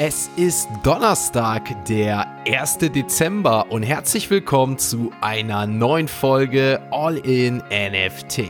Es 0.00 0.30
ist 0.36 0.68
Donnerstag, 0.84 1.84
der 1.86 2.24
1. 2.46 2.78
Dezember 2.78 3.66
und 3.68 3.82
herzlich 3.82 4.30
willkommen 4.30 4.78
zu 4.78 5.10
einer 5.20 5.66
neuen 5.66 6.06
Folge 6.06 6.80
All 6.92 7.16
in 7.16 7.56
NFT. 7.68 8.44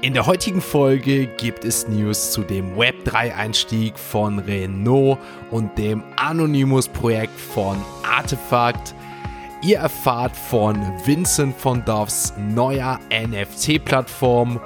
In 0.00 0.14
der 0.14 0.26
heutigen 0.26 0.60
Folge 0.60 1.26
gibt 1.26 1.64
es 1.64 1.88
News 1.88 2.30
zu 2.30 2.42
dem 2.42 2.76
Web3-Einstieg 2.76 3.98
von 3.98 4.38
Renault 4.38 5.18
und 5.50 5.76
dem 5.76 6.04
Anonymous-Projekt 6.14 7.40
von 7.40 7.76
Artefakt. 8.08 8.94
Ihr 9.62 9.78
erfahrt 9.78 10.36
von 10.36 10.76
Vincent 11.04 11.56
von 11.56 11.84
Doffs 11.84 12.32
neuer 12.38 13.00
NFT-Plattform 13.10 14.60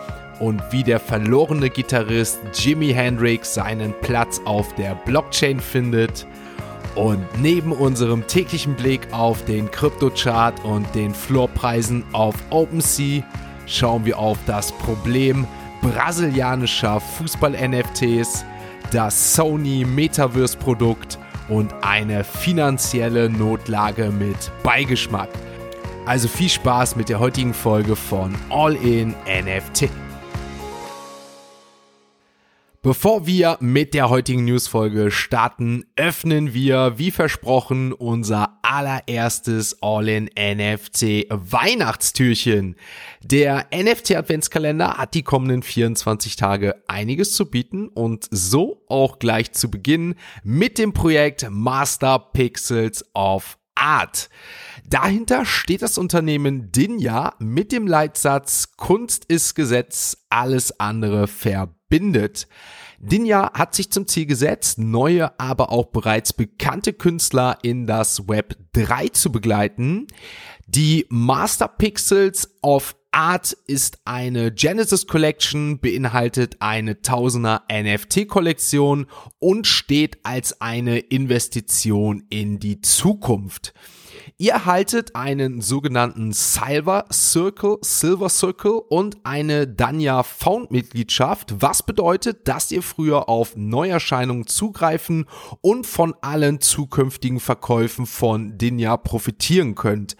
und 0.45 0.63
wie 0.71 0.83
der 0.83 1.01
verlorene 1.01 1.71
Gitarrist 1.71 2.39
Jimi 2.53 2.93
Hendrix 2.93 3.55
seinen 3.55 3.95
Platz 4.03 4.43
auf 4.45 4.75
der 4.75 4.95
Blockchain 4.95 5.59
findet. 5.59 6.27
Und 6.95 7.25
neben 7.41 7.73
unserem 7.73 8.27
täglichen 8.27 8.75
Blick 8.75 9.01
auf 9.11 9.43
den 9.47 9.71
Kryptochart 9.71 10.63
und 10.65 10.87
den 10.95 11.15
Floorpreisen 11.15 12.05
auf 12.13 12.35
OpenSea 12.51 13.23
schauen 13.67 14.05
wir 14.05 14.19
auf 14.19 14.39
das 14.47 14.71
Problem 14.73 15.47
brasilianischer 15.81 17.01
Fußball-NFTs, 17.01 18.45
das 18.93 19.35
Sony 19.35 19.87
Metaverse-Produkt 19.87 21.19
und 21.49 21.73
eine 21.83 22.23
finanzielle 22.23 23.31
Notlage 23.31 24.11
mit 24.11 24.53
Beigeschmack. 24.63 25.31
Also 26.07 26.29
viel 26.29 26.51
Spaß 26.51 26.97
mit 26.97 27.09
der 27.09 27.19
heutigen 27.19 27.55
Folge 27.55 27.97
von 27.97 28.35
All 28.51 28.77
in 28.77 29.15
NFT. 29.27 29.89
Bevor 32.85 33.27
wir 33.27 33.57
mit 33.61 33.95
der 33.95 34.11
heutigen 34.11 34.45
Newsfolge 34.45 35.11
starten, 35.11 35.87
öffnen 35.97 36.53
wir, 36.53 36.99
wie 36.99 37.11
versprochen, 37.11 37.95
unser 37.95 38.59
allererstes 38.61 39.79
All-in-NFC 39.81 41.25
Weihnachtstürchen. 41.31 42.77
Der 43.23 43.69
NFT 43.75 44.17
Adventskalender 44.17 44.99
hat 44.99 45.15
die 45.15 45.23
kommenden 45.23 45.63
24 45.63 46.37
Tage 46.37 46.75
einiges 46.87 47.33
zu 47.33 47.47
bieten 47.47 47.89
und 47.89 48.29
so 48.31 48.85
auch 48.87 49.19
gleich 49.19 49.53
zu 49.53 49.71
Beginn 49.71 50.15
mit 50.43 50.77
dem 50.77 50.93
Projekt 50.93 51.47
Master 51.49 52.19
Pixels 52.19 53.03
of 53.15 53.57
Art. 53.75 54.29
Dahinter 54.87 55.47
steht 55.47 55.81
das 55.81 55.97
Unternehmen 55.97 56.71
Dinja 56.71 57.33
mit 57.39 57.73
dem 57.73 57.87
Leitsatz 57.87 58.77
Kunst 58.77 59.25
ist 59.25 59.55
Gesetz, 59.55 60.19
alles 60.29 60.79
andere 60.79 61.27
verbindet. 61.95 62.49
Dinja 62.99 63.53
hat 63.55 63.75
sich 63.75 63.91
zum 63.91 64.07
Ziel 64.07 64.27
gesetzt, 64.27 64.79
neue, 64.79 65.39
aber 65.39 65.71
auch 65.71 65.87
bereits 65.87 66.33
bekannte 66.33 66.93
Künstler 66.93 67.59
in 67.63 67.87
das 67.87 68.29
Web 68.29 68.57
3 68.73 69.09
zu 69.09 69.31
begleiten. 69.31 70.07
Die 70.67 71.07
Master 71.11 71.69
Pixels 71.69 72.51
of 72.63 72.97
Art 73.13 73.53
ist 73.67 73.99
eine 74.05 74.51
Genesis 74.51 75.07
Collection, 75.07 75.79
beinhaltet 75.79 76.57
eine 76.61 77.03
Tausender 77.03 77.63
NFT 77.71 78.27
Kollektion 78.27 79.07
und 79.39 79.67
steht 79.69 80.19
als 80.25 80.61
eine 80.61 80.99
Investition 80.99 82.25
in 82.31 82.59
die 82.59 82.81
Zukunft. 82.81 83.73
Ihr 84.37 84.51
erhaltet 84.51 85.15
einen 85.15 85.61
sogenannten 85.61 86.33
Silver 86.33 87.05
Circle, 87.13 87.79
Silver 87.83 88.29
Circle 88.29 88.81
und 88.89 89.19
eine 89.23 89.69
Danya 89.69 90.25
Found 90.25 90.73
Mitgliedschaft, 90.73 91.55
was 91.63 91.85
bedeutet, 91.85 92.49
dass 92.49 92.73
ihr 92.73 92.83
früher 92.83 93.29
auf 93.29 93.55
Neuerscheinungen 93.55 94.49
zugreifen 94.49 95.27
und 95.61 95.87
von 95.87 96.17
allen 96.21 96.61
zukünftigen 96.61 97.39
Verkäufen 97.39 98.07
von 98.07 98.59
Danya 98.59 98.97
profitieren 98.97 99.77
könnt. 99.77 100.17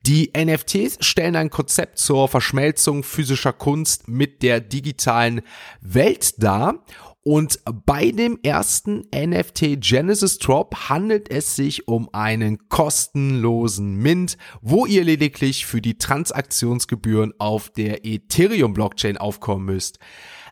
Die 0.00 0.32
NFTs 0.34 1.04
stellen 1.04 1.36
ein 1.36 1.50
Konzept 1.50 1.98
zur 1.98 2.26
Verschmelzung 2.26 3.02
physischer 3.02 3.52
Kunst 3.52 4.08
mit 4.08 4.42
der 4.42 4.60
digitalen 4.60 5.42
Welt 5.82 6.42
dar 6.42 6.86
und 7.28 7.60
bei 7.84 8.10
dem 8.10 8.38
ersten 8.42 9.04
NFT 9.14 9.82
Genesis 9.82 10.38
Drop 10.38 10.88
handelt 10.88 11.30
es 11.30 11.56
sich 11.56 11.86
um 11.86 12.08
einen 12.14 12.70
kostenlosen 12.70 13.96
Mint, 13.96 14.38
wo 14.62 14.86
ihr 14.86 15.04
lediglich 15.04 15.66
für 15.66 15.82
die 15.82 15.98
Transaktionsgebühren 15.98 17.34
auf 17.38 17.68
der 17.68 18.06
Ethereum 18.06 18.72
Blockchain 18.72 19.18
aufkommen 19.18 19.66
müsst. 19.66 19.98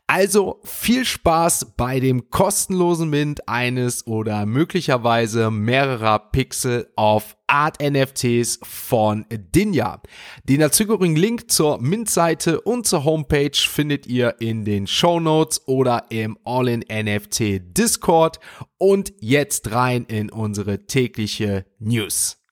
Also 0.08 0.60
viel 0.62 1.04
Spaß 1.04 1.72
bei 1.76 1.98
dem 1.98 2.30
kostenlosen 2.30 3.10
Mint 3.10 3.48
eines 3.48 4.06
oder 4.06 4.46
möglicherweise 4.46 5.50
mehrerer 5.50 6.20
Pixel 6.30 6.88
auf 6.94 7.36
Art 7.48 7.82
NFTs 7.82 8.60
von 8.62 9.26
Dinja. 9.30 10.00
Den 10.44 10.60
dazugehörigen 10.60 11.16
Link 11.16 11.50
zur 11.50 11.80
Mint-Seite 11.80 12.60
und 12.60 12.86
zur 12.86 13.04
Homepage 13.04 13.56
findet 13.56 14.06
ihr 14.06 14.36
in 14.38 14.64
den 14.64 14.86
Show 14.86 15.18
Notes 15.18 15.66
oder 15.66 16.06
im 16.10 16.38
All-in 16.44 16.84
NFT 16.88 17.76
Discord. 17.76 18.38
Und 18.78 19.12
jetzt 19.20 19.72
rein 19.72 20.04
in 20.04 20.30
unsere 20.30 20.86
tägliche 20.86 21.66
News 21.80 22.45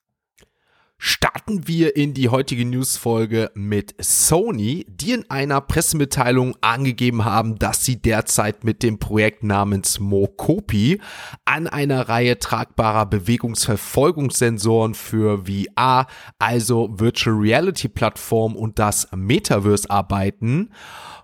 starten 0.97 1.67
wir 1.67 1.95
in 1.95 2.13
die 2.13 2.29
heutige 2.29 2.65
Newsfolge 2.65 3.51
mit 3.53 3.95
Sony, 3.99 4.85
die 4.87 5.11
in 5.11 5.29
einer 5.29 5.61
Pressemitteilung 5.61 6.55
angegeben 6.61 7.25
haben, 7.25 7.59
dass 7.59 7.83
sie 7.83 8.01
derzeit 8.01 8.63
mit 8.63 8.81
dem 8.81 8.97
Projekt 8.97 9.43
namens 9.43 9.99
Mokopi 9.99 11.01
an 11.43 11.67
einer 11.67 12.07
Reihe 12.07 12.39
tragbarer 12.39 13.05
Bewegungsverfolgungssensoren 13.07 14.93
für 14.93 15.43
VR, 15.45 16.07
also 16.39 16.89
Virtual 16.93 17.35
Reality 17.35 17.89
Plattform 17.89 18.55
und 18.55 18.79
das 18.79 19.07
Metaverse 19.13 19.89
arbeiten. 19.89 20.71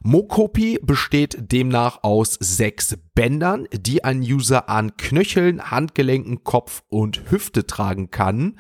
Mokopi 0.03 0.79
besteht 0.81 1.51
demnach 1.51 1.99
aus 2.01 2.33
sechs 2.39 2.97
Bändern, 3.13 3.67
die 3.71 4.03
ein 4.03 4.21
User 4.21 4.67
an 4.67 4.97
Knöcheln, 4.97 5.69
Handgelenken, 5.69 6.43
Kopf 6.43 6.83
und 6.89 7.29
Hüfte 7.29 7.67
tragen 7.67 8.09
kann. 8.09 8.57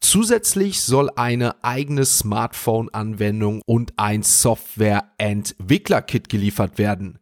Zusätzlich 0.00 0.82
soll 0.82 1.10
eine 1.16 1.64
eigene 1.64 2.04
Smartphone-Anwendung 2.04 3.62
und 3.66 3.94
ein 3.96 4.22
Software-Entwickler-Kit 4.22 6.28
geliefert 6.28 6.78
werden. 6.78 7.18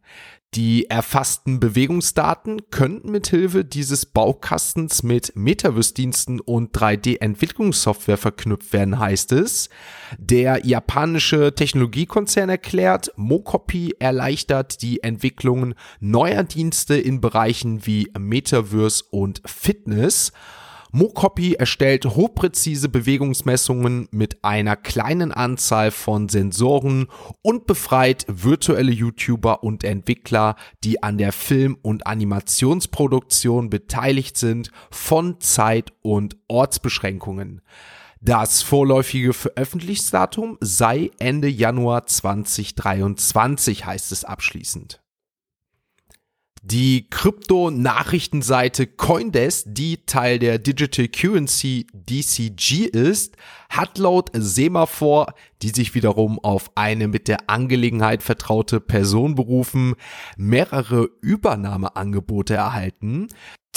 Die 0.53 0.89
erfassten 0.89 1.59
Bewegungsdaten 1.59 2.71
könnten 2.71 3.11
mithilfe 3.11 3.65
dieses 3.65 4.05
Baukastens 4.05 5.03
mit 5.03 5.33
Metaverse-Diensten 5.35 6.39
und 6.39 6.75
3D-Entwicklungssoftware 6.75 8.17
verknüpft 8.17 8.71
werden, 8.71 8.97
heißt 8.97 9.33
es. 9.33 9.69
Der 10.17 10.65
japanische 10.65 11.53
Technologiekonzern 11.53 12.49
erklärt, 12.49 13.11
Mokopi 13.17 13.95
erleichtert 13.99 14.81
die 14.81 15.03
Entwicklung 15.03 15.75
neuer 15.99 16.43
Dienste 16.43 16.95
in 16.95 17.19
Bereichen 17.19 17.85
wie 17.85 18.09
Metaverse 18.17 19.03
und 19.11 19.41
Fitness. 19.45 20.31
Mokopi 20.91 21.53
erstellt 21.55 22.05
hochpräzise 22.05 22.89
Bewegungsmessungen 22.89 24.07
mit 24.11 24.43
einer 24.43 24.75
kleinen 24.75 25.31
Anzahl 25.31 25.91
von 25.91 26.29
Sensoren 26.29 27.07
und 27.41 27.67
befreit 27.67 28.25
virtuelle 28.27 28.91
YouTuber 28.91 29.63
und 29.63 29.83
Entwickler, 29.83 30.55
die 30.83 31.03
an 31.03 31.17
der 31.17 31.33
Film- 31.33 31.77
und 31.81 32.07
Animationsproduktion 32.07 33.69
beteiligt 33.69 34.37
sind, 34.37 34.71
von 34.89 35.39
Zeit- 35.41 35.93
und 36.01 36.37
Ortsbeschränkungen. 36.47 37.61
Das 38.21 38.61
vorläufige 38.61 39.33
Veröffentlichungsdatum 39.33 40.57
sei 40.59 41.11
Ende 41.19 41.47
Januar 41.47 42.07
2023, 42.07 43.85
heißt 43.85 44.11
es 44.11 44.25
abschließend. 44.25 45.01
Die 46.63 47.09
Krypto-Nachrichtenseite 47.09 48.87
Coindesk, 48.87 49.65
die 49.67 50.05
Teil 50.05 50.39
der 50.39 50.59
Digital 50.59 51.07
Currency 51.07 51.87
DCG 51.93 52.85
ist, 52.85 53.37
hat 53.69 53.97
laut 53.97 54.31
Semaphore, 54.33 55.33
die 55.61 55.69
sich 55.69 55.93
wiederum 55.95 56.39
auf 56.39 56.71
eine 56.75 57.07
mit 57.07 57.27
der 57.27 57.49
Angelegenheit 57.49 58.23
vertraute 58.23 58.79
Person 58.79 59.35
berufen, 59.35 59.95
mehrere 60.37 61.09
Übernahmeangebote 61.21 62.55
erhalten. 62.55 63.27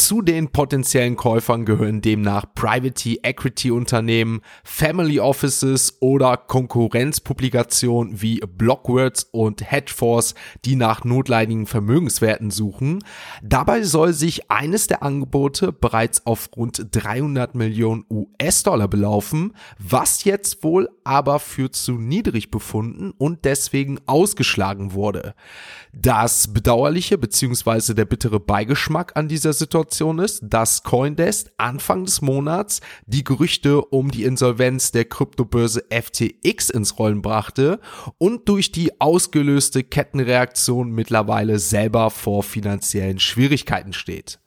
Zu 0.00 0.22
den 0.22 0.48
potenziellen 0.48 1.14
Käufern 1.14 1.66
gehören 1.66 2.00
demnach 2.00 2.46
Private 2.54 3.22
Equity 3.22 3.70
Unternehmen, 3.70 4.40
Family 4.64 5.20
Offices 5.20 5.98
oder 6.00 6.38
Konkurrenzpublikationen 6.38 8.22
wie 8.22 8.40
Blockwords 8.40 9.28
und 9.30 9.70
Hedgeforce, 9.70 10.34
die 10.64 10.74
nach 10.74 11.04
notleidenden 11.04 11.66
Vermögenswerten 11.66 12.50
suchen. 12.50 13.04
Dabei 13.42 13.82
soll 13.82 14.14
sich 14.14 14.50
eines 14.50 14.86
der 14.86 15.02
Angebote 15.02 15.70
bereits 15.70 16.24
auf 16.24 16.48
rund 16.56 16.86
300 16.90 17.54
Millionen 17.54 18.06
US-Dollar 18.10 18.88
belaufen, 18.88 19.54
was 19.78 20.24
jetzt 20.24 20.64
wohl 20.64 20.88
aber 21.04 21.38
für 21.38 21.70
zu 21.72 21.92
niedrig 21.92 22.50
befunden 22.50 23.12
und 23.18 23.44
deswegen 23.44 23.98
ausgeschlagen 24.06 24.94
wurde. 24.94 25.34
Das 25.92 26.52
bedauerliche 26.52 27.18
bzw. 27.18 27.92
der 27.92 28.06
bittere 28.06 28.40
Beigeschmack 28.40 29.12
an 29.14 29.28
dieser 29.28 29.52
Situation 29.52 29.89
Information 29.90 30.20
ist, 30.20 30.40
dass 30.44 30.84
Coindesk 30.84 31.50
Anfang 31.56 32.04
des 32.04 32.22
Monats 32.22 32.80
die 33.06 33.24
Gerüchte 33.24 33.82
um 33.82 34.10
die 34.10 34.22
Insolvenz 34.22 34.92
der 34.92 35.04
Kryptobörse 35.04 35.84
FTX 35.90 36.70
ins 36.70 36.98
Rollen 36.98 37.22
brachte 37.22 37.80
und 38.16 38.48
durch 38.48 38.70
die 38.70 39.00
ausgelöste 39.00 39.82
Kettenreaktion 39.82 40.92
mittlerweile 40.92 41.58
selber 41.58 42.10
vor 42.10 42.44
finanziellen 42.44 43.18
Schwierigkeiten 43.18 43.92
steht. 43.92 44.38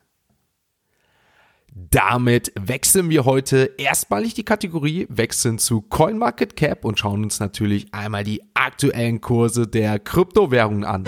Damit 1.75 2.53
wechseln 2.57 3.09
wir 3.09 3.25
heute 3.25 3.71
erstmalig 3.77 4.35
die 4.35 4.45
Kategorie, 4.45 5.07
wechseln 5.09 5.57
zu 5.57 5.81
CoinMarketCap 5.81 6.85
und 6.85 6.99
schauen 6.99 7.23
uns 7.23 7.41
natürlich 7.41 7.93
einmal 7.93 8.23
die 8.23 8.43
aktuellen 8.53 9.19
Kurse 9.19 9.67
der 9.67 9.99
Kryptowährungen 9.99 10.85
an. 10.85 11.03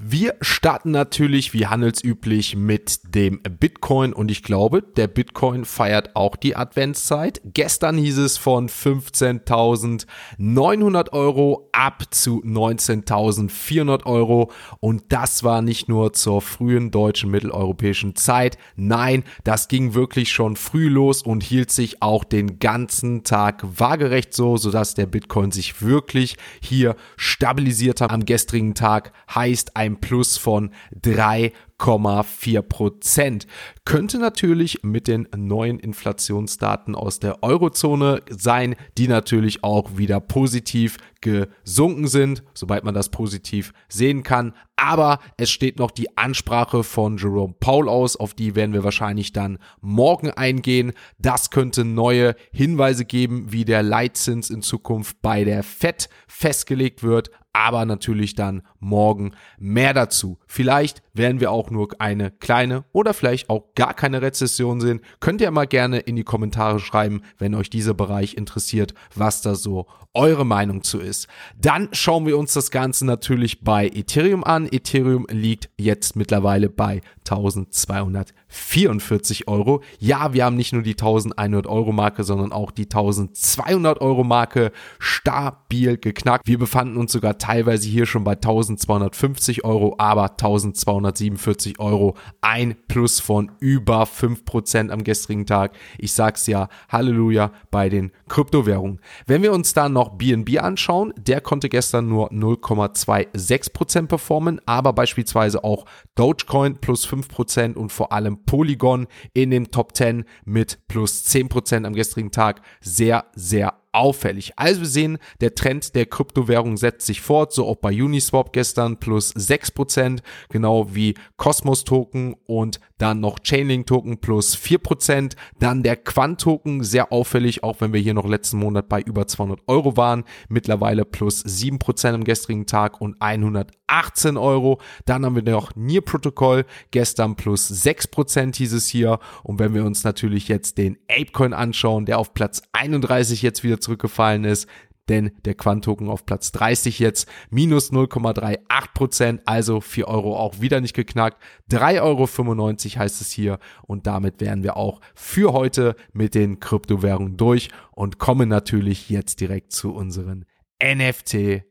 Wir 0.00 0.36
starten 0.40 0.92
natürlich 0.92 1.52
wie 1.54 1.66
handelsüblich 1.66 2.54
mit 2.54 3.00
dem 3.16 3.40
Bitcoin 3.42 4.12
und 4.12 4.30
ich 4.30 4.44
glaube, 4.44 4.80
der 4.80 5.08
Bitcoin 5.08 5.64
feiert 5.64 6.14
auch 6.14 6.36
die 6.36 6.54
Adventszeit. 6.54 7.40
Gestern 7.44 7.98
hieß 7.98 8.18
es 8.18 8.38
von 8.38 8.68
15.900 8.68 11.12
Euro 11.12 11.68
ab 11.72 12.04
zu 12.12 12.44
19.400 12.44 14.06
Euro 14.06 14.52
und 14.78 15.02
das 15.08 15.42
war 15.42 15.62
nicht 15.62 15.88
nur 15.88 16.12
zur 16.12 16.42
frühen 16.42 16.92
deutschen 16.92 17.32
mitteleuropäischen 17.32 18.14
Zeit. 18.14 18.56
Nein, 18.76 19.24
das 19.42 19.66
ging 19.66 19.94
wirklich 19.94 20.30
schon 20.30 20.54
früh 20.54 20.88
los 20.88 21.22
und 21.22 21.42
hielt 21.42 21.72
sich 21.72 22.02
auch 22.02 22.22
den 22.22 22.60
ganzen 22.60 23.24
Tag 23.24 23.64
waagerecht 23.64 24.32
so, 24.32 24.58
sodass 24.58 24.94
der 24.94 25.06
Bitcoin 25.06 25.50
sich 25.50 25.82
wirklich 25.82 26.36
hier 26.60 26.94
stabilisiert 27.16 28.00
hat 28.00 28.12
am 28.12 28.24
gestrigen 28.24 28.76
Tag. 28.76 29.12
Heißt 29.34 29.76
ein 29.76 29.87
ein 29.88 30.00
Plus 30.00 30.36
von 30.36 30.70
3,4 31.02 32.62
Prozent. 32.62 33.46
Könnte 33.84 34.18
natürlich 34.18 34.82
mit 34.82 35.08
den 35.08 35.26
neuen 35.36 35.78
Inflationsdaten 35.78 36.94
aus 36.94 37.18
der 37.18 37.42
Eurozone 37.42 38.22
sein, 38.28 38.76
die 38.96 39.08
natürlich 39.08 39.64
auch 39.64 39.96
wieder 39.96 40.20
positiv 40.20 40.98
gesunken 41.20 42.06
sind, 42.06 42.44
sobald 42.54 42.84
man 42.84 42.94
das 42.94 43.08
positiv 43.08 43.72
sehen 43.88 44.22
kann. 44.22 44.54
Aber 44.76 45.18
es 45.36 45.50
steht 45.50 45.78
noch 45.78 45.90
die 45.90 46.16
Ansprache 46.16 46.84
von 46.84 47.16
Jerome 47.16 47.54
Paul 47.58 47.88
aus, 47.88 48.14
auf 48.14 48.34
die 48.34 48.54
werden 48.54 48.72
wir 48.72 48.84
wahrscheinlich 48.84 49.32
dann 49.32 49.58
morgen 49.80 50.30
eingehen. 50.30 50.92
Das 51.18 51.50
könnte 51.50 51.84
neue 51.84 52.36
Hinweise 52.52 53.04
geben, 53.04 53.50
wie 53.50 53.64
der 53.64 53.82
Leitzins 53.82 54.50
in 54.50 54.62
Zukunft 54.62 55.20
bei 55.20 55.42
der 55.42 55.64
FED 55.64 56.08
festgelegt 56.28 57.02
wird 57.02 57.30
aber 57.58 57.84
natürlich 57.86 58.36
dann 58.36 58.62
morgen 58.80 59.32
mehr 59.58 59.94
dazu. 59.94 60.38
Vielleicht 60.46 61.02
werden 61.12 61.40
wir 61.40 61.50
auch 61.50 61.70
nur 61.70 61.88
eine 61.98 62.30
kleine 62.30 62.84
oder 62.92 63.14
vielleicht 63.14 63.50
auch 63.50 63.74
gar 63.74 63.94
keine 63.94 64.22
Rezession 64.22 64.80
sehen. 64.80 65.00
Könnt 65.20 65.40
ihr 65.40 65.50
mal 65.50 65.66
gerne 65.66 65.98
in 65.98 66.14
die 66.16 66.24
Kommentare 66.24 66.80
schreiben, 66.80 67.22
wenn 67.38 67.54
euch 67.54 67.70
dieser 67.70 67.94
Bereich 67.94 68.34
interessiert, 68.34 68.94
was 69.14 69.40
da 69.42 69.54
so 69.54 69.86
eure 70.14 70.46
Meinung 70.46 70.82
zu 70.82 70.98
ist. 70.98 71.28
Dann 71.56 71.90
schauen 71.92 72.26
wir 72.26 72.36
uns 72.38 72.52
das 72.52 72.72
Ganze 72.72 73.06
natürlich 73.06 73.62
bei 73.62 73.86
Ethereum 73.86 74.42
an. 74.42 74.66
Ethereum 74.70 75.26
liegt 75.30 75.70
jetzt 75.76 76.16
mittlerweile 76.16 76.70
bei 76.70 77.02
1244 77.28 79.48
Euro. 79.48 79.82
Ja, 79.98 80.32
wir 80.32 80.44
haben 80.44 80.56
nicht 80.56 80.72
nur 80.72 80.82
die 80.82 80.94
1100 80.94 81.66
Euro 81.66 81.92
Marke, 81.92 82.24
sondern 82.24 82.52
auch 82.52 82.72
die 82.72 82.86
1200 82.86 84.00
Euro 84.00 84.24
Marke 84.24 84.72
stabil 84.98 85.98
geknackt. 85.98 86.48
Wir 86.48 86.58
befanden 86.58 86.96
uns 86.96 87.12
sogar 87.12 87.36
teilweise 87.38 87.86
hier 87.88 88.06
schon 88.06 88.24
bei 88.24 88.34
1250 88.74 89.64
Euro, 89.64 89.94
aber 89.98 90.30
1247 90.30 91.78
Euro. 91.80 92.14
Ein 92.40 92.76
Plus 92.88 93.20
von 93.20 93.50
über 93.60 94.04
5% 94.04 94.90
am 94.90 95.04
gestrigen 95.04 95.46
Tag. 95.46 95.72
Ich 95.98 96.12
sag's 96.12 96.46
ja, 96.46 96.68
Halleluja 96.88 97.52
bei 97.70 97.88
den 97.88 98.12
Kryptowährungen. 98.28 99.00
Wenn 99.26 99.42
wir 99.42 99.52
uns 99.52 99.74
dann 99.74 99.92
noch 99.92 100.16
BNB 100.16 100.58
anschauen, 100.58 101.12
der 101.16 101.40
konnte 101.40 101.68
gestern 101.68 102.08
nur 102.08 102.30
0,26% 102.32 104.06
performen, 104.06 104.60
aber 104.66 104.92
beispielsweise 104.92 105.64
auch 105.64 105.84
Dogecoin 106.14 106.76
plus 106.76 107.06
5% 107.06 107.74
und 107.74 107.92
vor 107.92 108.12
allem 108.12 108.44
Polygon 108.44 109.06
in 109.32 109.50
den 109.50 109.70
Top 109.70 109.94
10 109.94 110.24
mit 110.44 110.78
plus 110.88 111.24
10% 111.26 111.86
am 111.86 111.94
gestrigen 111.94 112.30
Tag. 112.30 112.60
Sehr, 112.80 113.26
sehr 113.34 113.77
auffällig. 113.92 114.52
Also 114.56 114.80
wir 114.80 114.88
sehen, 114.88 115.18
der 115.40 115.54
Trend 115.54 115.94
der 115.94 116.06
Kryptowährung 116.06 116.76
setzt 116.76 117.06
sich 117.06 117.20
fort, 117.20 117.52
so 117.52 117.66
auch 117.66 117.76
bei 117.76 117.90
Uniswap 117.90 118.52
gestern 118.52 118.98
plus 118.98 119.34
6%, 119.34 120.20
genau 120.48 120.94
wie 120.94 121.14
Cosmos 121.36 121.84
Token 121.84 122.34
und 122.46 122.80
dann 122.98 123.20
noch 123.20 123.38
Chainlink 123.40 123.86
Token 123.86 124.18
plus 124.18 124.56
4%, 124.56 125.34
dann 125.58 125.82
der 125.82 125.96
Quant 125.96 126.40
Token, 126.40 126.84
sehr 126.84 127.12
auffällig, 127.12 127.62
auch 127.62 127.80
wenn 127.80 127.92
wir 127.92 128.00
hier 128.00 128.14
noch 128.14 128.26
letzten 128.26 128.58
Monat 128.58 128.88
bei 128.88 129.00
über 129.00 129.26
200 129.26 129.60
Euro 129.66 129.96
waren, 129.96 130.24
mittlerweile 130.48 131.04
plus 131.04 131.44
7% 131.44 132.14
am 132.14 132.24
gestrigen 132.24 132.66
Tag 132.66 133.00
und 133.00 133.16
118 133.20 134.36
Euro. 134.36 134.80
Dann 135.06 135.24
haben 135.24 135.36
wir 135.36 135.42
noch 135.42 135.74
Near 135.76 136.02
Protocol, 136.02 136.64
gestern 136.90 137.36
plus 137.36 137.70
6% 137.70 138.56
hieß 138.56 138.72
es 138.72 138.86
hier. 138.86 139.18
Und 139.42 139.58
wenn 139.58 139.74
wir 139.74 139.84
uns 139.84 140.04
natürlich 140.04 140.48
jetzt 140.48 140.78
den 140.78 140.98
Apecoin 141.08 141.52
anschauen, 141.52 142.04
der 142.04 142.18
auf 142.18 142.34
Platz 142.34 142.62
31 142.72 143.42
jetzt 143.42 143.62
wieder 143.64 143.80
zurückgefallen 143.80 144.44
ist, 144.44 144.68
denn 145.08 145.32
der 145.44 145.54
Quant-Token 145.54 146.08
auf 146.08 146.26
Platz 146.26 146.52
30 146.52 146.98
jetzt 146.98 147.28
minus 147.50 147.92
0,38 147.92 148.58
Prozent, 148.94 149.42
also 149.46 149.80
4 149.80 150.08
Euro 150.08 150.36
auch 150.36 150.60
wieder 150.60 150.80
nicht 150.80 150.94
geknackt. 150.94 151.42
3,95 151.70 152.00
Euro 152.00 153.00
heißt 153.00 153.20
es 153.20 153.30
hier 153.30 153.58
und 153.82 154.06
damit 154.06 154.40
wären 154.40 154.62
wir 154.62 154.76
auch 154.76 155.00
für 155.14 155.52
heute 155.52 155.96
mit 156.12 156.34
den 156.34 156.60
Kryptowährungen 156.60 157.36
durch 157.36 157.70
und 157.92 158.18
kommen 158.18 158.48
natürlich 158.48 159.10
jetzt 159.10 159.40
direkt 159.40 159.72
zu 159.72 159.94
unseren 159.94 160.44
NFT 160.82 161.64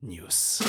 News. 0.00 0.62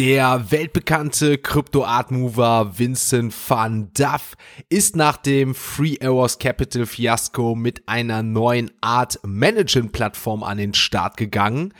Der 0.00 0.50
weltbekannte 0.50 1.36
Krypto-Art-Mover 1.36 2.78
Vincent 2.78 3.34
van 3.46 3.90
Duff 3.92 4.34
ist 4.70 4.96
nach 4.96 5.18
dem 5.18 5.54
Free 5.54 5.98
Hours 6.02 6.38
Capital 6.38 6.86
Fiasco 6.86 7.54
mit 7.54 7.86
einer 7.86 8.22
neuen 8.22 8.70
Art 8.80 9.20
Management-Plattform 9.26 10.42
an 10.42 10.56
den 10.56 10.72
Start 10.72 11.18
gegangen. 11.18 11.74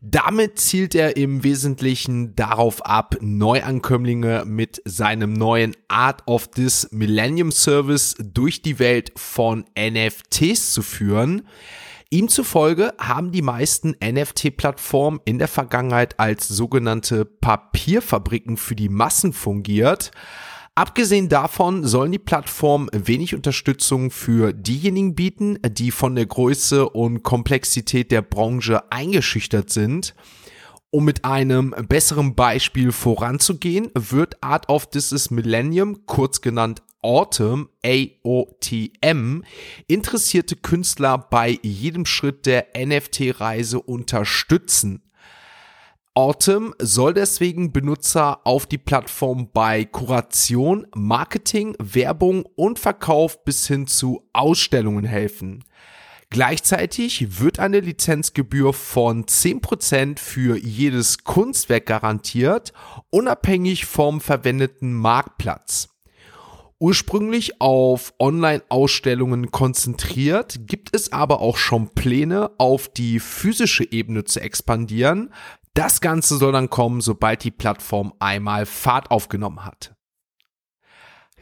Damit 0.00 0.58
zielt 0.58 0.96
er 0.96 1.16
im 1.16 1.44
Wesentlichen 1.44 2.34
darauf 2.34 2.84
ab, 2.84 3.14
Neuankömmlinge 3.20 4.42
mit 4.44 4.82
seinem 4.84 5.32
neuen 5.32 5.76
Art 5.86 6.26
of 6.26 6.48
This 6.48 6.88
Millennium 6.90 7.52
Service 7.52 8.16
durch 8.18 8.62
die 8.62 8.80
Welt 8.80 9.12
von 9.14 9.66
NFTs 9.78 10.72
zu 10.72 10.82
führen. 10.82 11.42
Ihm 12.12 12.28
zufolge 12.28 12.92
haben 12.98 13.32
die 13.32 13.40
meisten 13.40 13.96
NFT-Plattformen 14.04 15.20
in 15.24 15.38
der 15.38 15.48
Vergangenheit 15.48 16.20
als 16.20 16.46
sogenannte 16.46 17.24
Papierfabriken 17.24 18.58
für 18.58 18.76
die 18.76 18.90
Massen 18.90 19.32
fungiert. 19.32 20.10
Abgesehen 20.74 21.30
davon 21.30 21.86
sollen 21.86 22.12
die 22.12 22.18
Plattformen 22.18 22.90
wenig 22.92 23.34
Unterstützung 23.34 24.10
für 24.10 24.52
diejenigen 24.52 25.14
bieten, 25.14 25.58
die 25.66 25.90
von 25.90 26.14
der 26.14 26.26
Größe 26.26 26.86
und 26.86 27.22
Komplexität 27.22 28.10
der 28.10 28.20
Branche 28.20 28.92
eingeschüchtert 28.92 29.70
sind. 29.70 30.14
Um 30.90 31.06
mit 31.06 31.24
einem 31.24 31.74
besseren 31.88 32.34
Beispiel 32.34 32.92
voranzugehen, 32.92 33.90
wird 33.94 34.36
Art 34.42 34.68
of 34.68 34.90
This 34.90 35.30
Millennium, 35.30 36.04
kurz 36.04 36.42
genannt 36.42 36.82
Autumn, 37.02 37.68
AOTM, 37.84 39.42
interessierte 39.88 40.56
Künstler 40.56 41.18
bei 41.18 41.58
jedem 41.62 42.06
Schritt 42.06 42.46
der 42.46 42.68
NFT-Reise 42.76 43.80
unterstützen. 43.80 45.02
Autumn 46.14 46.74
soll 46.78 47.14
deswegen 47.14 47.72
Benutzer 47.72 48.46
auf 48.46 48.66
die 48.66 48.78
Plattform 48.78 49.50
bei 49.52 49.84
Kuration, 49.84 50.86
Marketing, 50.94 51.74
Werbung 51.78 52.44
und 52.54 52.78
Verkauf 52.78 53.44
bis 53.44 53.66
hin 53.66 53.86
zu 53.86 54.22
Ausstellungen 54.32 55.04
helfen. 55.04 55.64
Gleichzeitig 56.28 57.40
wird 57.40 57.58
eine 57.58 57.80
Lizenzgebühr 57.80 58.72
von 58.72 59.24
10% 59.24 60.18
für 60.18 60.56
jedes 60.56 61.24
Kunstwerk 61.24 61.86
garantiert, 61.86 62.72
unabhängig 63.10 63.86
vom 63.86 64.20
verwendeten 64.20 64.94
Marktplatz. 64.94 65.91
Ursprünglich 66.82 67.60
auf 67.60 68.12
Online-Ausstellungen 68.18 69.52
konzentriert, 69.52 70.66
gibt 70.66 70.88
es 70.96 71.12
aber 71.12 71.40
auch 71.40 71.56
schon 71.56 71.90
Pläne, 71.90 72.50
auf 72.58 72.88
die 72.88 73.20
physische 73.20 73.92
Ebene 73.92 74.24
zu 74.24 74.40
expandieren. 74.40 75.32
Das 75.74 76.00
Ganze 76.00 76.38
soll 76.38 76.50
dann 76.50 76.70
kommen, 76.70 77.00
sobald 77.00 77.44
die 77.44 77.52
Plattform 77.52 78.14
einmal 78.18 78.66
Fahrt 78.66 79.12
aufgenommen 79.12 79.64
hat. 79.64 79.94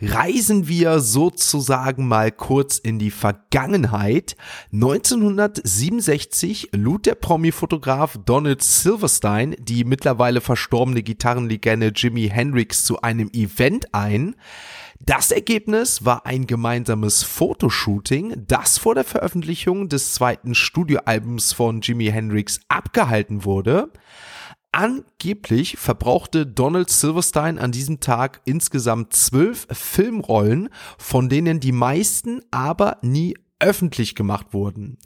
reisen 0.02 0.68
wir 0.68 1.00
sozusagen 1.00 2.06
mal 2.06 2.32
kurz 2.32 2.78
in 2.78 2.99
die 2.99 3.11
Vergangenheit. 3.11 4.37
1967 4.75 6.70
lud 6.73 7.06
der 7.06 7.14
Promi-Fotograf 7.14 8.18
Donald 8.26 8.62
Silverstein 8.62 9.56
die 9.59 9.85
mittlerweile 9.85 10.42
verstorbene 10.42 11.02
Gitarrenlegende 11.02 11.92
Jimi 11.94 12.28
Hendrix 12.28 12.85
zu 12.85 13.00
einem 13.00 13.30
Event 13.32 13.94
ein. 13.94 14.37
Das 15.02 15.30
Ergebnis 15.30 16.04
war 16.04 16.26
ein 16.26 16.47
gemeinsames 16.47 17.23
Fotoshooting, 17.23 18.45
das 18.47 18.76
vor 18.76 18.95
der 18.95 19.04
Veröffentlichung 19.04 19.88
des 19.88 20.12
zweiten 20.12 20.54
Studioalbums 20.54 21.54
von 21.54 21.80
Jimi 21.80 22.07
Hendrix 22.07 22.61
abgehalten 22.69 23.45
wurde. 23.47 23.90
Angeblich 24.73 25.78
verbrauchte 25.78 26.47
Donald 26.47 26.90
Silverstein 26.90 27.59
an 27.59 27.73
diesem 27.73 28.00
Tag 28.00 28.42
insgesamt 28.45 29.14
zwölf 29.14 29.66
Filmrollen, 29.71 30.69
von 30.99 31.30
denen 31.30 31.61
die 31.61 31.73
meisten 31.73 32.42
aber 32.50 32.99
nie 33.00 33.37
öffentlich 33.59 34.14
gemacht 34.14 34.49
wurden. 34.52 34.99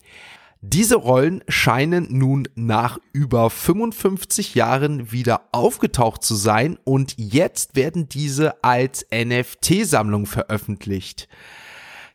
Diese 0.66 0.96
Rollen 0.96 1.44
scheinen 1.46 2.06
nun 2.08 2.48
nach 2.54 2.98
über 3.12 3.50
55 3.50 4.54
Jahren 4.54 5.12
wieder 5.12 5.42
aufgetaucht 5.52 6.24
zu 6.24 6.34
sein 6.34 6.78
und 6.84 7.14
jetzt 7.18 7.76
werden 7.76 8.08
diese 8.08 8.64
als 8.64 9.06
NFT-Sammlung 9.12 10.24
veröffentlicht. 10.24 11.28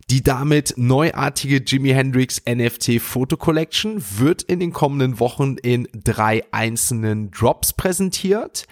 Die 0.09 0.23
damit 0.23 0.73
neuartige 0.77 1.57
Jimi 1.57 1.89
Hendrix 1.89 2.41
NFT 2.49 2.99
Photo 2.99 3.37
Collection 3.37 4.03
wird 4.17 4.41
in 4.41 4.59
den 4.59 4.73
kommenden 4.73 5.19
Wochen 5.19 5.57
in 5.61 5.87
drei 5.93 6.43
einzelnen 6.51 7.29
Drops 7.29 7.73
präsentiert. 7.73 8.65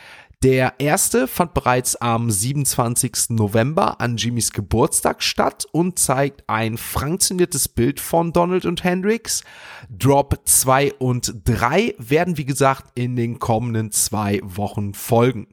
Der 0.43 0.75
erste 0.77 1.27
fand 1.27 1.55
bereits 1.55 1.95
am 1.95 2.29
27. 2.29 3.29
November 3.29 3.99
an 3.99 4.17
Jimmys 4.17 4.51
Geburtstag 4.51 5.23
statt 5.23 5.65
und 5.71 5.97
zeigt 5.97 6.43
ein 6.47 6.77
franktioniertes 6.77 7.67
Bild 7.67 7.99
von 7.99 8.33
Donald 8.33 8.65
und 8.65 8.83
Hendrix. 8.83 9.43
Drop 9.89 10.39
2 10.45 10.93
und 10.99 11.33
3 11.45 11.95
werden 11.97 12.37
wie 12.37 12.45
gesagt 12.45 12.91
in 12.93 13.15
den 13.15 13.39
kommenden 13.39 13.91
zwei 13.91 14.39
Wochen 14.43 14.93
folgen. 14.93 15.47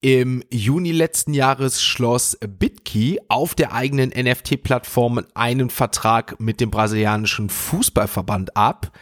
Im 0.00 0.44
Juni 0.48 0.92
letzten 0.92 1.34
Jahres 1.34 1.82
schloss 1.82 2.38
BitKey 2.40 3.18
auf 3.26 3.56
der 3.56 3.72
eigenen 3.72 4.10
NFT-Plattform 4.10 5.24
einen 5.34 5.70
Vertrag 5.70 6.38
mit 6.38 6.60
dem 6.60 6.70
brasilianischen 6.70 7.48
Fußballverband 7.48 8.56
ab. 8.56 8.92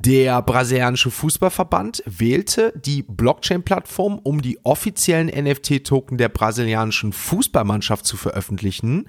Der 0.00 0.42
brasilianische 0.42 1.10
Fußballverband 1.10 2.02
wählte 2.06 2.72
die 2.76 3.02
Blockchain-Plattform, 3.02 4.18
um 4.22 4.42
die 4.42 4.58
offiziellen 4.64 5.28
NFT-Token 5.28 6.18
der 6.18 6.28
brasilianischen 6.28 7.12
Fußballmannschaft 7.12 8.04
zu 8.04 8.16
veröffentlichen. 8.16 9.08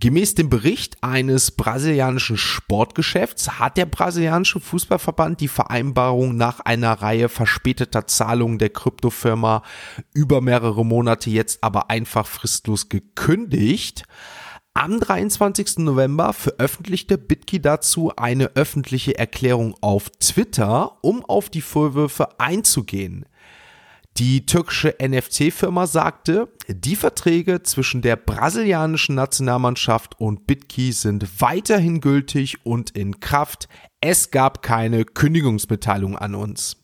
Gemäß 0.00 0.34
dem 0.34 0.50
Bericht 0.50 0.96
eines 1.02 1.52
brasilianischen 1.52 2.36
Sportgeschäfts 2.36 3.58
hat 3.58 3.76
der 3.76 3.86
brasilianische 3.86 4.60
Fußballverband 4.60 5.40
die 5.40 5.48
Vereinbarung 5.48 6.36
nach 6.36 6.60
einer 6.60 6.92
Reihe 6.92 7.28
verspäteter 7.28 8.06
Zahlungen 8.06 8.58
der 8.58 8.70
Kryptofirma 8.70 9.62
über 10.12 10.40
mehrere 10.40 10.84
Monate 10.84 11.30
jetzt 11.30 11.62
aber 11.62 11.90
einfach 11.90 12.26
fristlos 12.26 12.88
gekündigt. 12.88 14.04
Am 14.76 14.98
23. 14.98 15.78
November 15.78 16.32
veröffentlichte 16.32 17.16
BitKey 17.16 17.60
dazu 17.60 18.10
eine 18.16 18.56
öffentliche 18.56 19.16
Erklärung 19.16 19.76
auf 19.80 20.10
Twitter, 20.18 20.98
um 21.00 21.24
auf 21.24 21.48
die 21.48 21.60
Vorwürfe 21.60 22.40
einzugehen. 22.40 23.24
Die 24.16 24.46
türkische 24.46 24.96
NFC-Firma 25.00 25.86
sagte, 25.86 26.48
die 26.66 26.96
Verträge 26.96 27.62
zwischen 27.62 28.02
der 28.02 28.16
brasilianischen 28.16 29.14
Nationalmannschaft 29.14 30.18
und 30.20 30.48
BitKey 30.48 30.90
sind 30.90 31.40
weiterhin 31.40 32.00
gültig 32.00 32.66
und 32.66 32.90
in 32.90 33.20
Kraft. 33.20 33.68
Es 34.00 34.32
gab 34.32 34.60
keine 34.62 35.04
Kündigungsmitteilung 35.04 36.18
an 36.18 36.34
uns. 36.34 36.82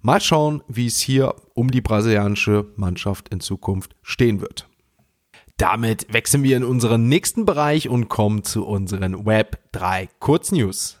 Mal 0.00 0.22
schauen, 0.22 0.62
wie 0.68 0.86
es 0.86 0.98
hier 0.98 1.34
um 1.52 1.70
die 1.70 1.82
brasilianische 1.82 2.72
Mannschaft 2.76 3.28
in 3.28 3.40
Zukunft 3.40 3.94
stehen 4.02 4.40
wird. 4.40 4.69
Damit 5.60 6.06
wechseln 6.10 6.42
wir 6.42 6.56
in 6.56 6.64
unseren 6.64 7.06
nächsten 7.06 7.44
Bereich 7.44 7.90
und 7.90 8.08
kommen 8.08 8.44
zu 8.44 8.64
unseren 8.64 9.26
Web 9.26 9.58
3 9.72 10.08
Kurznews 10.18 10.99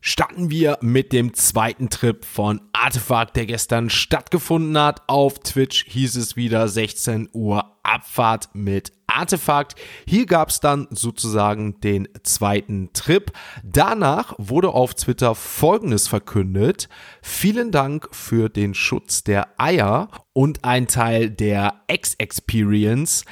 starten 0.00 0.50
wir 0.50 0.78
mit 0.80 1.12
dem 1.12 1.34
zweiten 1.34 1.90
Trip 1.90 2.24
von 2.24 2.60
Artefakt, 2.72 3.36
der 3.36 3.46
gestern 3.46 3.90
stattgefunden 3.90 4.78
hat. 4.78 5.02
Auf 5.08 5.40
Twitch 5.40 5.84
hieß 5.88 6.16
es 6.16 6.36
wieder 6.36 6.68
16 6.68 7.28
Uhr 7.32 7.76
Abfahrt 7.82 8.50
mit 8.54 8.92
Artefakt. 9.06 9.74
Hier 10.06 10.26
gab 10.26 10.50
es 10.50 10.60
dann 10.60 10.86
sozusagen 10.90 11.80
den 11.80 12.08
zweiten 12.22 12.92
Trip. 12.92 13.32
Danach 13.64 14.34
wurde 14.38 14.70
auf 14.70 14.94
Twitter 14.94 15.34
Folgendes 15.34 16.08
verkündet. 16.08 16.88
Vielen 17.22 17.72
Dank 17.72 18.08
für 18.12 18.48
den 18.48 18.74
Schutz 18.74 19.24
der 19.24 19.48
Eier 19.58 20.08
und 20.32 20.64
ein 20.64 20.86
Teil 20.86 21.30
der 21.30 21.82
X-Experience. 21.88 23.24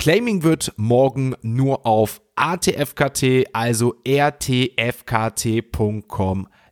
Claiming 0.00 0.42
wird 0.42 0.72
morgen 0.78 1.36
nur 1.42 1.84
auf 1.84 2.22
ATFKT, 2.34 3.48
also 3.52 3.96
rtfkt.com 4.08 4.78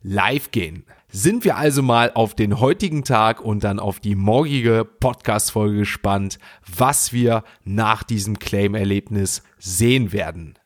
live 0.01 0.49
gehen. 0.49 0.83
Sind 1.09 1.45
wir 1.45 1.55
also 1.55 1.83
mal 1.83 2.11
auf 2.15 2.33
den 2.33 2.59
heutigen 2.59 3.03
Tag 3.03 3.41
und 3.41 3.63
dann 3.63 3.77
auf 3.77 3.99
die 3.99 4.15
morgige 4.15 4.83
Podcast-Folge 4.83 5.77
gespannt, 5.77 6.39
was 6.75 7.13
wir 7.13 7.43
nach 7.63 8.01
diesem 8.01 8.39
Claim-Erlebnis 8.39 9.43
sehen 9.59 10.11
werden. 10.11 10.57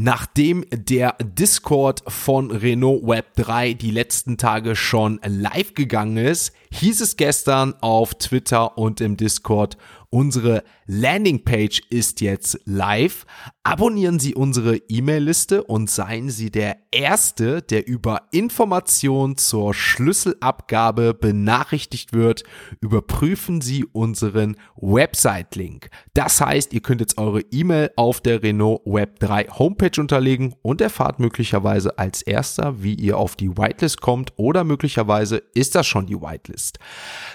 Nachdem 0.00 0.64
der 0.70 1.16
Discord 1.20 2.04
von 2.06 2.52
Renault 2.52 3.04
Web 3.04 3.34
3 3.34 3.74
die 3.74 3.90
letzten 3.90 4.38
Tage 4.38 4.76
schon 4.76 5.18
live 5.26 5.74
gegangen 5.74 6.18
ist, 6.18 6.52
hieß 6.70 7.00
es 7.00 7.16
gestern 7.16 7.74
auf 7.80 8.14
Twitter 8.14 8.78
und 8.78 9.00
im 9.00 9.16
Discord, 9.16 9.76
Unsere 10.10 10.64
Landingpage 10.86 11.82
ist 11.90 12.22
jetzt 12.22 12.58
live. 12.64 13.26
Abonnieren 13.62 14.18
Sie 14.18 14.34
unsere 14.34 14.76
E-Mail-Liste 14.76 15.64
und 15.64 15.90
seien 15.90 16.30
Sie 16.30 16.50
der 16.50 16.78
Erste, 16.90 17.60
der 17.60 17.86
über 17.86 18.22
Informationen 18.30 19.36
zur 19.36 19.74
Schlüsselabgabe 19.74 21.12
benachrichtigt 21.12 22.14
wird. 22.14 22.44
Überprüfen 22.80 23.60
Sie 23.60 23.84
unseren 23.84 24.56
Website-Link. 24.76 25.90
Das 26.14 26.40
heißt, 26.40 26.72
ihr 26.72 26.80
könnt 26.80 27.02
jetzt 27.02 27.18
eure 27.18 27.42
E-Mail 27.42 27.90
auf 27.96 28.22
der 28.22 28.42
Renault 28.42 28.80
Web 28.86 29.20
3 29.20 29.48
Homepage 29.58 30.00
unterlegen 30.00 30.54
und 30.62 30.80
erfahrt 30.80 31.20
möglicherweise 31.20 31.98
als 31.98 32.22
Erster, 32.22 32.82
wie 32.82 32.94
ihr 32.94 33.18
auf 33.18 33.36
die 33.36 33.58
Whitelist 33.58 34.00
kommt 34.00 34.32
oder 34.36 34.64
möglicherweise 34.64 35.42
ist 35.52 35.74
das 35.74 35.86
schon 35.86 36.06
die 36.06 36.18
Whitelist. 36.18 36.78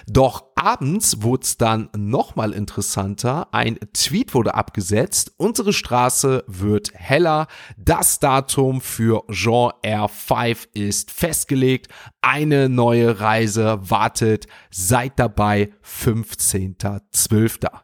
Doch 0.08 0.46
abends 0.56 1.22
wurde 1.22 1.44
es 1.44 1.58
dann 1.58 1.90
nochmal 1.96 2.52
interessanter. 2.64 3.48
Ein 3.52 3.78
Tweet 3.92 4.34
wurde 4.34 4.54
abgesetzt. 4.54 5.32
Unsere 5.36 5.74
Straße 5.74 6.44
wird 6.46 6.94
heller. 6.94 7.46
Das 7.76 8.20
Datum 8.20 8.80
für 8.80 9.24
Jean 9.30 9.72
R5 9.82 10.68
ist 10.72 11.10
festgelegt. 11.10 11.88
Eine 12.22 12.70
neue 12.70 13.20
Reise 13.20 13.78
wartet. 13.82 14.46
Seid 14.70 15.18
dabei 15.18 15.72
15.12. 15.84 17.83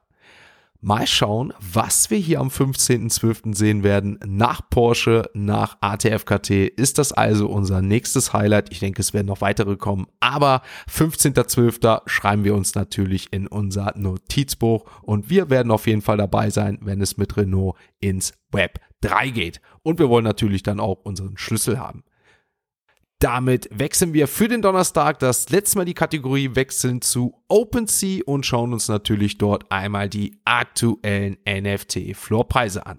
Mal 0.82 1.06
schauen, 1.06 1.52
was 1.60 2.08
wir 2.10 2.16
hier 2.16 2.40
am 2.40 2.49
15.12. 2.49 3.54
sehen 3.54 3.82
werden. 3.82 4.18
Nach 4.25 4.62
Porsche, 4.70 5.28
nach 5.34 5.76
ATFKT 5.82 6.50
ist 6.50 6.96
das 6.96 7.12
also 7.12 7.49
unser 7.49 7.82
nächstes 7.82 8.32
Highlight. 8.32 8.72
Ich 8.72 8.78
denke, 8.78 9.02
es 9.02 9.12
werden 9.12 9.26
noch 9.26 9.42
weitere 9.42 9.76
kommen. 9.76 10.06
Aber 10.20 10.62
15.12. 10.90 12.08
schreiben 12.08 12.44
wir 12.44 12.54
uns 12.54 12.75
natürlich 12.75 13.30
in 13.30 13.46
unser 13.46 13.92
Notizbuch 13.94 14.87
und 15.02 15.28
wir 15.28 15.50
werden 15.50 15.70
auf 15.70 15.87
jeden 15.87 16.00
Fall 16.00 16.16
dabei 16.16 16.49
sein, 16.49 16.78
wenn 16.80 17.02
es 17.02 17.18
mit 17.18 17.37
Renault 17.37 17.76
ins 18.00 18.32
Web 18.50 18.80
3 19.02 19.28
geht. 19.28 19.60
Und 19.82 19.99
wir 19.99 20.08
wollen 20.08 20.25
natürlich 20.25 20.62
dann 20.62 20.80
auch 20.80 21.00
unseren 21.04 21.37
Schlüssel 21.37 21.78
haben. 21.78 22.04
Damit 23.21 23.69
wechseln 23.71 24.15
wir 24.15 24.27
für 24.27 24.49
den 24.49 24.62
Donnerstag 24.62 25.19
das 25.19 25.50
letzte 25.50 25.77
Mal 25.77 25.85
die 25.85 25.93
Kategorie 25.93 26.55
wechseln 26.55 27.03
zu 27.03 27.35
OpenSea 27.49 28.23
und 28.25 28.47
schauen 28.47 28.73
uns 28.73 28.89
natürlich 28.89 29.37
dort 29.37 29.71
einmal 29.71 30.09
die 30.09 30.39
aktuellen 30.47 31.37
NFT-Floorpreise 31.47 32.87
an. 32.87 32.97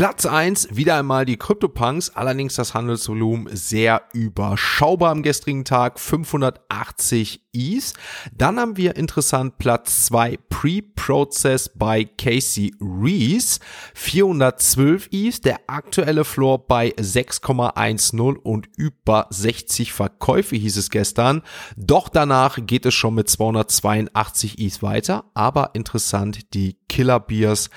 Platz 0.00 0.24
1, 0.24 0.68
wieder 0.74 0.98
einmal 0.98 1.26
die 1.26 1.36
CryptoPunks, 1.36 2.16
allerdings 2.16 2.54
das 2.54 2.72
Handelsvolumen 2.72 3.54
sehr 3.54 4.00
überschaubar 4.14 5.10
am 5.10 5.22
gestrigen 5.22 5.66
Tag, 5.66 6.00
580 6.00 7.42
E's. 7.52 7.92
Dann 8.32 8.58
haben 8.58 8.78
wir 8.78 8.96
interessant 8.96 9.58
Platz 9.58 10.06
2 10.06 10.38
Pre-Process 10.48 11.70
bei 11.74 12.04
Casey 12.04 12.74
Reese, 12.80 13.60
412 13.94 15.08
E's, 15.10 15.42
der 15.42 15.60
aktuelle 15.66 16.24
Floor 16.24 16.66
bei 16.66 16.94
6,10 16.94 18.38
und 18.38 18.68
über 18.78 19.26
60 19.28 19.92
Verkäufe 19.92 20.56
hieß 20.56 20.78
es 20.78 20.88
gestern. 20.88 21.42
Doch 21.76 22.08
danach 22.08 22.58
geht 22.58 22.86
es 22.86 22.94
schon 22.94 23.16
mit 23.16 23.28
282 23.28 24.60
E's 24.60 24.82
weiter, 24.82 25.24
aber 25.34 25.70
interessant, 25.74 26.54
die 26.54 26.78
Killer 26.88 27.20
Beers 27.20 27.68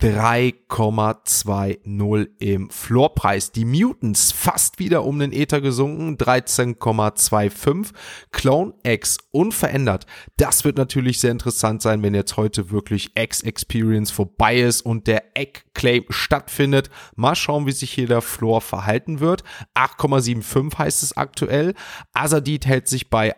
3,20 0.00 2.28
im 2.38 2.70
Floorpreis. 2.70 3.50
Die 3.50 3.64
Mutants 3.64 4.30
fast 4.30 4.78
wieder 4.78 5.04
um 5.04 5.18
den 5.18 5.32
Ether 5.32 5.60
gesunken, 5.60 6.16
13,25. 6.16 7.88
Clone 8.30 8.74
X 8.84 9.18
unverändert. 9.32 10.06
Das 10.36 10.64
wird 10.64 10.76
natürlich 10.76 11.18
sehr 11.18 11.32
interessant 11.32 11.82
sein, 11.82 12.00
wenn 12.04 12.14
jetzt 12.14 12.36
heute 12.36 12.70
wirklich 12.70 13.10
X 13.16 13.42
Experience 13.42 14.12
vorbei 14.12 14.60
ist 14.60 14.82
und 14.82 15.08
der 15.08 15.36
Egg 15.36 15.62
Claim 15.74 16.04
stattfindet. 16.10 16.90
Mal 17.16 17.34
schauen, 17.34 17.66
wie 17.66 17.72
sich 17.72 17.90
hier 17.90 18.06
der 18.06 18.22
Floor 18.22 18.60
verhalten 18.60 19.18
wird. 19.18 19.42
8,75 19.74 20.78
heißt 20.78 21.02
es 21.02 21.16
aktuell. 21.16 21.74
Azadid 22.12 22.66
hält 22.66 22.86
sich 22.86 23.10
bei 23.10 23.34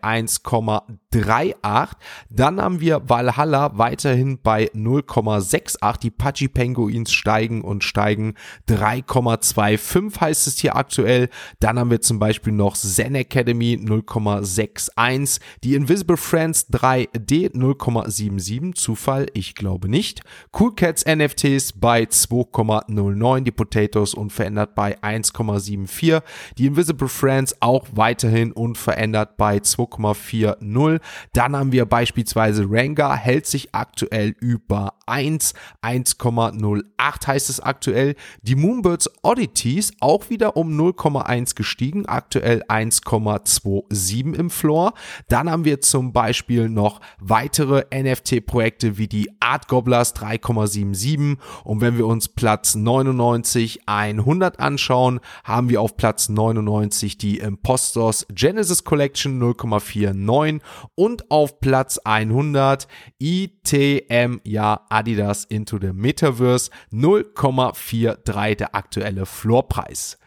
1,38. 1.13 1.89
Dann 2.31 2.61
haben 2.61 2.81
wir 2.81 3.09
Valhalla 3.09 3.77
weiterhin 3.77 4.39
bei 4.41 4.71
0,68. 4.75 5.99
Die 6.01 6.11
Pudgy 6.11 6.49
Penguins 6.49 7.13
steigen 7.13 7.63
und 7.63 7.83
steigen. 7.83 8.35
3,25 8.69 10.21
heißt 10.21 10.47
es 10.47 10.59
hier 10.59 10.77
aktuell. 10.77 11.29
Dann 11.59 11.79
haben 11.79 11.91
wir 11.91 12.01
zum 12.01 12.21
Beispiel 12.21 12.53
noch 12.53 12.77
Zen 12.77 13.17
Academy 13.17 13.75
0,61. 13.83 15.41
Die 15.65 15.75
Invisible 15.75 16.17
Friends 16.17 16.71
3D 16.71 17.53
0,77. 17.55 18.75
Zufall? 18.75 19.27
Ich 19.35 19.57
glaube 19.57 19.89
nicht. 19.89 20.21
Cool 20.59 20.75
Cats 20.77 21.05
NFTs 21.05 21.73
bei 21.73 22.05
2,09. 22.05 23.41
Die 23.41 23.51
Potatoes 23.51 24.15
unverändert 24.15 24.77
bei 24.77 24.97
1,74. 24.99 26.23
Die 26.57 26.67
Invisible 26.67 27.09
Friends 27.09 27.57
auch 27.61 27.87
weiterhin 27.93 28.53
unverändert 28.53 29.37
bei 29.37 29.57
2,40. 29.57 31.00
Dann 31.33 31.57
haben 31.57 31.73
wir 31.73 31.87
beispielsweise 31.87 32.67
Ranga 32.69 33.15
hält 33.15 33.47
sich 33.47 33.75
aktuell 33.75 34.35
über 34.41 34.95
1, 35.11 35.55
1,08 35.83 37.27
heißt 37.27 37.51
es 37.51 37.61
aktuell. 37.61 38.15
Die 38.43 38.55
Moonbirds 38.55 39.11
Oddities 39.23 39.93
auch 40.01 40.31
wieder 40.31 40.57
um 40.57 40.79
0,1 40.79 41.55
gestiegen, 41.55 42.07
aktuell 42.07 42.63
1,27 42.69 44.35
im 44.35 44.51
Floor. 44.51 44.95
Dann 45.29 45.51
haben 45.51 45.65
wir 45.65 45.81
zum 45.81 46.13
Beispiel 46.13 46.69
noch 46.69 47.01
weitere 47.19 47.85
NFT-Projekte 47.93 48.97
wie 48.97 49.09
die 49.09 49.31
Art 49.41 49.69
Gobblers 49.69 50.15
3,77 50.15 51.37
und 51.65 51.81
wenn 51.81 51.99
wir 51.99 52.07
uns 52.07 52.29
Platz 52.29 52.75
99 52.75 53.81
100 53.87 54.61
anschauen, 54.61 55.21
haben 55.45 55.69
wir 55.69 55.81
auf 55.81 55.97
Platz 55.97 56.29
99 56.29 57.19
die 57.19 57.39
Impostors 57.39 58.27
Genesis 58.33 58.85
Collection 58.85 59.43
0,49 59.43 60.61
und 60.95 61.31
auf 61.31 61.61
Platz 61.61 61.99
100 61.99 62.87
ITM, 63.19 64.41
ja, 64.45 64.81
Adidas 65.01 65.47
Into 65.49 65.79
the 65.79 65.93
Metaverse 65.95 66.71
0,43 66.93 68.55
der 68.55 68.75
aktuelle 68.75 69.25
Floorpreis. 69.25 70.19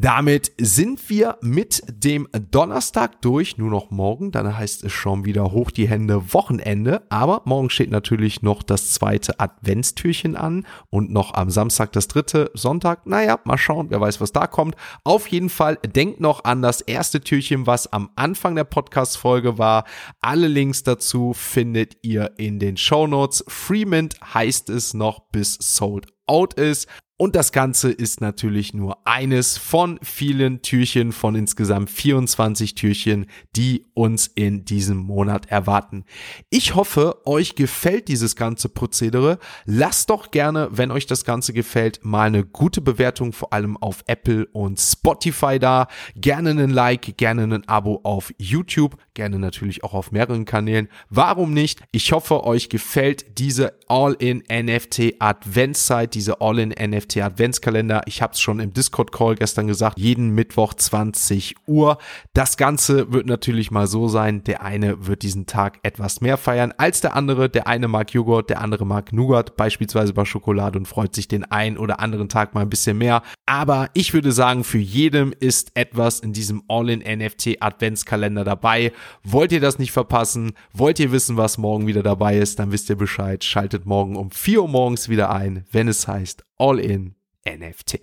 Damit 0.00 0.52
sind 0.56 1.10
wir 1.10 1.36
mit 1.42 1.82
dem 1.86 2.26
Donnerstag 2.50 3.20
durch. 3.20 3.58
Nur 3.58 3.68
noch 3.68 3.90
morgen. 3.90 4.32
Dann 4.32 4.56
heißt 4.56 4.82
es 4.82 4.92
schon 4.92 5.26
wieder 5.26 5.52
hoch 5.52 5.70
die 5.70 5.86
Hände 5.86 6.32
Wochenende. 6.32 7.02
Aber 7.10 7.42
morgen 7.44 7.68
steht 7.68 7.90
natürlich 7.90 8.40
noch 8.40 8.62
das 8.62 8.94
zweite 8.94 9.38
Adventstürchen 9.38 10.36
an 10.36 10.66
und 10.88 11.10
noch 11.10 11.34
am 11.34 11.50
Samstag 11.50 11.92
das 11.92 12.08
dritte. 12.08 12.50
Sonntag, 12.54 13.04
naja, 13.04 13.40
mal 13.44 13.58
schauen. 13.58 13.90
Wer 13.90 14.00
weiß, 14.00 14.22
was 14.22 14.32
da 14.32 14.46
kommt. 14.46 14.74
Auf 15.04 15.26
jeden 15.26 15.50
Fall 15.50 15.76
denkt 15.84 16.18
noch 16.18 16.44
an 16.44 16.62
das 16.62 16.80
erste 16.80 17.20
Türchen, 17.20 17.66
was 17.66 17.92
am 17.92 18.08
Anfang 18.16 18.54
der 18.54 18.64
Podcast-Folge 18.64 19.58
war. 19.58 19.84
Alle 20.22 20.48
Links 20.48 20.82
dazu 20.82 21.34
findet 21.34 21.98
ihr 22.00 22.32
in 22.38 22.58
den 22.58 22.78
Show 22.78 23.06
Notes. 23.06 23.44
Freemint 23.48 24.18
heißt 24.32 24.70
es 24.70 24.94
noch 24.94 25.28
bis 25.30 25.58
sold 25.60 26.06
out 26.26 26.54
ist. 26.54 26.88
Und 27.20 27.36
das 27.36 27.52
Ganze 27.52 27.92
ist 27.92 28.22
natürlich 28.22 28.72
nur 28.72 29.06
eines 29.06 29.58
von 29.58 29.98
vielen 30.02 30.62
Türchen, 30.62 31.12
von 31.12 31.34
insgesamt 31.34 31.90
24 31.90 32.74
Türchen, 32.74 33.26
die 33.54 33.84
uns 33.92 34.26
in 34.26 34.64
diesem 34.64 34.96
Monat 34.96 35.44
erwarten. 35.50 36.06
Ich 36.48 36.74
hoffe, 36.74 37.20
euch 37.26 37.56
gefällt 37.56 38.08
dieses 38.08 38.36
ganze 38.36 38.70
Prozedere. 38.70 39.38
Lasst 39.66 40.08
doch 40.08 40.30
gerne, 40.30 40.70
wenn 40.70 40.90
euch 40.90 41.04
das 41.04 41.26
Ganze 41.26 41.52
gefällt, 41.52 42.02
mal 42.02 42.28
eine 42.28 42.42
gute 42.42 42.80
Bewertung, 42.80 43.34
vor 43.34 43.52
allem 43.52 43.76
auf 43.76 44.02
Apple 44.06 44.46
und 44.54 44.80
Spotify 44.80 45.58
da. 45.58 45.88
Gerne 46.16 46.48
einen 46.48 46.70
Like, 46.70 47.18
gerne 47.18 47.42
ein 47.42 47.68
Abo 47.68 48.00
auf 48.02 48.32
YouTube, 48.38 48.96
gerne 49.20 49.38
natürlich 49.38 49.84
auch 49.84 49.92
auf 49.92 50.10
mehreren 50.10 50.46
Kanälen. 50.46 50.88
Warum 51.10 51.52
nicht? 51.52 51.82
Ich 51.92 52.12
hoffe, 52.12 52.44
euch 52.44 52.70
gefällt 52.70 53.38
diese 53.38 53.74
All-in 53.88 54.42
NFT 54.50 55.16
Adventszeit, 55.18 56.14
diese 56.14 56.40
All-in 56.40 56.70
NFT 56.70 57.10
NFT 57.10 57.18
Adventskalender. 57.18 58.02
Ich 58.06 58.22
habe 58.22 58.32
es 58.32 58.40
schon 58.40 58.60
im 58.60 58.72
Discord 58.72 59.12
Call 59.12 59.34
gestern 59.34 59.66
gesagt, 59.66 59.98
jeden 59.98 60.30
Mittwoch 60.30 60.74
20 60.74 61.56
Uhr. 61.66 61.98
Das 62.32 62.56
Ganze 62.56 63.12
wird 63.12 63.26
natürlich 63.26 63.70
mal 63.70 63.86
so 63.86 64.08
sein, 64.08 64.44
der 64.44 64.62
eine 64.62 65.06
wird 65.06 65.22
diesen 65.22 65.46
Tag 65.46 65.78
etwas 65.82 66.20
mehr 66.20 66.36
feiern 66.36 66.72
als 66.76 67.00
der 67.00 67.16
andere. 67.16 67.48
Der 67.48 67.66
eine 67.66 67.88
mag 67.88 68.12
Joghurt, 68.12 68.50
der 68.50 68.60
andere 68.60 68.86
mag 68.86 69.12
Nougat, 69.12 69.56
beispielsweise 69.56 70.12
bei 70.12 70.24
Schokolade 70.24 70.78
und 70.78 70.86
freut 70.86 71.14
sich 71.14 71.28
den 71.28 71.44
einen 71.44 71.78
oder 71.78 72.00
anderen 72.00 72.28
Tag 72.28 72.54
mal 72.54 72.62
ein 72.62 72.70
bisschen 72.70 72.98
mehr. 72.98 73.22
Aber 73.46 73.90
ich 73.94 74.14
würde 74.14 74.32
sagen, 74.32 74.64
für 74.64 74.78
jedem 74.78 75.32
ist 75.38 75.72
etwas 75.74 76.20
in 76.20 76.32
diesem 76.32 76.62
All-in-NFT 76.68 77.60
Adventskalender 77.60 78.44
dabei. 78.44 78.92
Wollt 79.22 79.52
ihr 79.52 79.60
das 79.60 79.78
nicht 79.78 79.92
verpassen? 79.92 80.52
Wollt 80.72 80.98
ihr 80.98 81.12
wissen, 81.12 81.36
was 81.36 81.58
morgen 81.58 81.86
wieder 81.86 82.02
dabei 82.02 82.38
ist? 82.38 82.58
Dann 82.58 82.72
wisst 82.72 82.88
ihr 82.90 82.96
Bescheid. 82.96 83.44
Schaltet 83.44 83.86
morgen 83.86 84.16
um 84.16 84.30
4 84.30 84.62
Uhr 84.62 84.68
morgens 84.68 85.08
wieder 85.08 85.30
ein, 85.30 85.64
wenn 85.70 85.88
es 85.88 86.06
heißt 86.08 86.44
All-in 86.58 87.14
NFT. 87.46 88.00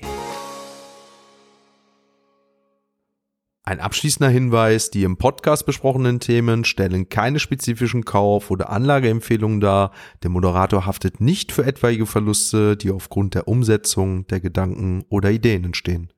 Ein 3.67 3.81
abschließender 3.81 4.29
Hinweis, 4.29 4.91
die 4.91 5.03
im 5.03 5.17
Podcast 5.17 5.65
besprochenen 5.65 6.21
Themen 6.21 6.63
stellen 6.63 7.09
keine 7.09 7.37
spezifischen 7.37 8.05
Kauf- 8.05 8.49
oder 8.49 8.69
Anlageempfehlungen 8.69 9.59
dar. 9.59 9.91
Der 10.23 10.29
Moderator 10.29 10.85
haftet 10.85 11.19
nicht 11.19 11.51
für 11.51 11.65
etwaige 11.65 12.05
Verluste, 12.05 12.77
die 12.77 12.91
aufgrund 12.91 13.35
der 13.35 13.49
Umsetzung 13.49 14.25
der 14.27 14.39
Gedanken 14.39 15.03
oder 15.09 15.31
Ideen 15.31 15.65
entstehen. 15.65 16.13